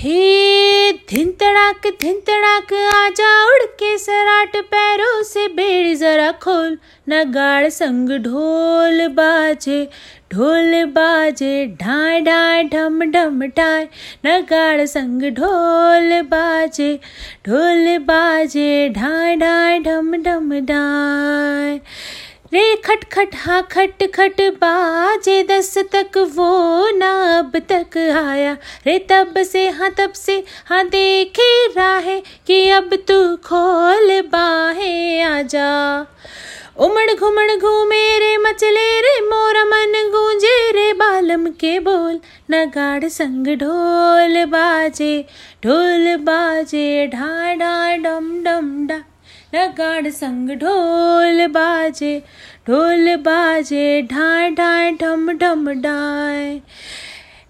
हे 0.00 0.92
धिन 1.10 1.30
तड़ाक 1.30 1.86
धिन 2.00 2.18
तड़ाक 2.26 2.72
आजा 2.72 3.30
उड़ 3.44 3.64
के 3.80 3.96
सराट 3.98 4.56
पैरों 4.56 5.22
से 5.22 5.46
बेड़ 5.48 5.96
जरा 5.96 6.30
खोल। 6.32 6.78
नगाड़ 7.08 7.68
संग 7.68 8.10
ढोल 8.24 9.06
बाजे 9.08 9.88
ढोल 10.32 10.84
बाजे 10.84 11.66
ढाई 11.80 12.20
ढाई 12.20 12.62
ढम 12.64 13.04
ढम 13.10 13.42
ढाई 13.56 13.84
नगाड़ 14.26 14.86
संग 14.86 15.22
ढोल 15.22 16.22
बाजे 16.22 16.94
ढोल 17.48 17.98
बाजे 17.98 18.88
ढाई 18.88 19.36
ढाई 19.36 19.78
ढम 19.78 20.16
ढम 20.22 20.54
ढाई 20.60 21.80
रे 22.52 22.76
खट 22.76 23.04
खट, 23.12 23.34
हा 23.34 23.60
खट 23.62 24.02
खट 24.14 24.40
बाजे, 24.60 25.42
दस 25.42 25.76
तक 25.92 26.16
वो 26.34 26.98
ना 26.98 27.10
अब 27.38 27.58
तक 27.68 27.96
आया। 27.98 28.56
रे 28.86 28.98
तब 29.10 29.42
से 29.42 29.68
हाँ 29.68 29.90
तब 29.98 30.12
से 30.12 30.36
हाँ 30.66 30.84
देखे 30.88 31.66
राहे 31.72 32.20
कि 32.46 32.68
अब 32.70 32.94
तू 33.08 33.36
खोल 33.44 34.20
बाहे 34.32 35.20
आजा 35.22 36.00
उमड़ 36.78 37.12
घुमड़ 37.14 37.50
घूमे 37.56 38.18
रे 38.18 38.36
मचले 38.38 38.88
रे, 39.00 39.20
मोरा 39.20 39.64
मन 39.64 40.10
गूंजे 40.12 40.70
रे, 40.72 40.92
बालम 40.92 41.46
के 41.60 41.78
बोल, 41.80 42.20
नगाड़ 42.50 43.08
संग 43.08 43.46
ढोल 43.58 44.44
बाजे 44.46 45.24
ढोल 45.64 46.16
बाजे, 46.16 47.06
ढा 47.06 47.54
ढा 47.54 47.96
डम 47.96 48.32
डम 48.44 48.86
डा। 48.86 49.02
नगाड़ 49.54 50.08
संग 50.08 50.50
ढोल 50.50 51.46
बाजे 51.46 52.22
ढोल 52.68 53.16
बाजे 53.16 54.02
ढाई 54.02 54.50
ढाई 54.50 54.90
ढम 54.90 55.32
ढम 55.32 55.70
डाय 55.70 56.60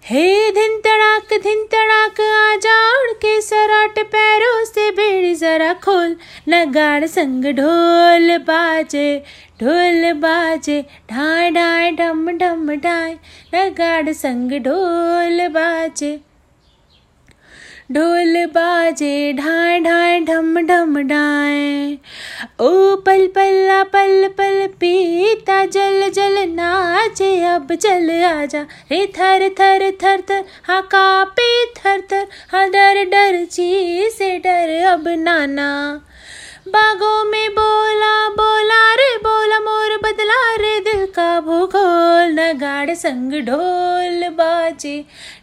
हे 0.05 0.51
धिन 0.51 0.79
तड़ाक 0.79 1.33
धिन 1.43 1.63
तड़ाक 1.63 2.21
आजा 2.21 3.01
उड़ 3.01 3.11
के 3.11 3.41
सराट 3.41 3.99
पैरों 3.99 4.65
से 4.65 4.91
बेड़ी 4.91 5.35
जरा 5.35 5.73
खोल। 5.73 6.15
नगाड़ 6.49 7.05
संग 7.05 7.45
ढोल 7.45 8.37
बाजे 8.37 9.23
ढोल 9.61 10.13
बाजे 10.13 10.85
ढाई 11.11 11.51
ढाई 11.51 11.91
ढम 11.91 12.37
ढम 12.37 12.75
ढाई 12.75 13.13
नगाड़ 13.55 14.11
संग 14.13 14.51
ढोल 14.51 15.47
बाजे 15.47 16.19
ढोल 17.91 18.45
बाजे 18.45 19.33
ढाई 19.33 19.79
ढाई 19.79 19.98
ढम 20.69 20.97
डाए 21.07 21.97
ओ 22.61 22.95
पल 23.05 23.25
पल्ला 23.35 23.81
पल 23.93 24.27
पल 24.37 24.67
पीता 24.79 25.63
जल 25.65 26.09
जल 26.09 26.37
नाचे, 26.49 27.29
अब 27.45 27.73
चल 27.75 28.09
आजा। 28.25 28.61
रे 28.91 29.05
थर 29.17 29.47
थर 29.59 29.89
थर 30.03 30.21
थर 30.29 30.43
हाँ 30.67 30.81
कापे 30.91 31.49
थर 31.77 32.01
थर 32.11 32.27
हाँ 32.51 32.67
डर 32.69 33.03
डर 33.05 33.43
ची 33.45 34.09
से 34.09 34.37
डर, 34.37 34.77
अब 34.85 35.07
नाना। 35.17 35.69
बागों 36.67 37.23
में 37.25 37.49
बोला 37.51 38.29
बोला 38.29 38.81
रे 38.95 39.15
बोला, 39.17 39.59
मोर 39.59 39.97
बदला 40.03 40.41
रे 40.55 40.79
दिल 40.79 41.05
का 41.15 41.29
भूगोल। 41.41 42.35
नगाड़ 42.39 42.93
संग 42.95 43.31
ढोल 43.45 44.27
बाजे 44.29 44.97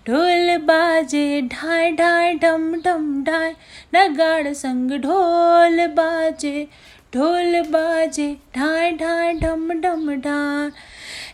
ढोल 0.06 0.56
बाजे 0.66 1.40
ढाई 1.52 1.90
ढाई 1.92 2.34
ढम 2.34 2.74
ढम 2.84 3.24
ढाई 3.24 3.52
नगाड़ 3.94 4.52
संग 4.52 4.90
ढोल 4.90 5.86
बाजे 5.86 6.68
ढोल 7.14 7.60
बाजे 7.60 8.36
ढाई 8.56 8.90
ढाई 8.90 9.32
ढम 9.32 9.72
ढम 9.80 10.14
ढाई 10.14 10.70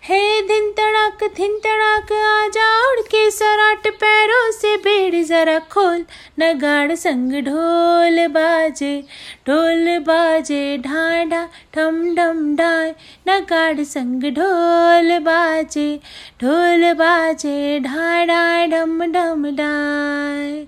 हे 0.05 0.43
दिन 0.43 0.71
तड़ाक 0.71 1.19
दिन 1.37 1.59
तड़ाक, 1.59 2.13
आजा 2.13 2.91
उड़ 2.91 3.01
के 3.01 3.31
सराट 3.31 3.87
पैरों 3.89 4.51
से 4.53 4.77
बेड़ी 4.77 5.23
जरा 5.25 5.59
खोल। 5.59 6.05
नगाड़ 6.41 6.95
संग 6.95 7.33
ढोल 7.33 8.27
बाजे 8.27 9.05
ढोल 9.47 9.99
बाजे 9.99 10.79
ढा 10.79 11.25
ढा 11.25 11.45
ठम 11.75 12.15
ढम 12.15 12.57
ढाय 12.57 12.95
नगाड़ 13.29 13.83
संग 13.83 14.23
ढोल 14.23 15.19
बाजे 15.19 16.01
ढोल 16.43 16.93
बाजे 16.93 17.81
ढा 17.81 18.25
ढा 18.25 18.67
ढम 18.67 19.13
ढम 19.13 19.51
ढाय 19.57 20.67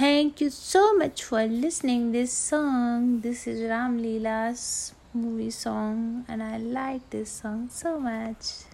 Thank 0.00 0.40
you 0.40 0.48
so 0.48 0.96
much 0.96 1.22
for 1.22 1.44
listening 1.44 2.12
this 2.12 2.32
song. 2.32 3.20
This 3.20 3.46
is 3.46 3.60
Ram 3.68 3.98
Leela's 4.00 4.94
movie 5.12 5.50
song 5.50 6.24
and 6.26 6.42
I 6.42 6.56
like 6.56 7.10
this 7.10 7.30
song 7.30 7.68
so 7.68 8.00
much. 8.00 8.69